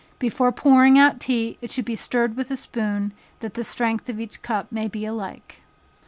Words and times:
Before 0.17 0.51
pouring 0.51 0.97
out 0.97 1.19
tea, 1.19 1.59
it 1.61 1.69
should 1.69 1.85
be 1.85 1.95
stirred 1.95 2.35
with 2.35 2.49
a 2.49 2.57
spoon 2.57 3.13
that 3.41 3.53
the 3.53 3.63
strength 3.63 4.09
of 4.09 4.19
each 4.19 4.41
cup 4.41 4.71
may 4.71 4.87
be 4.87 5.05
alike. 5.05 5.61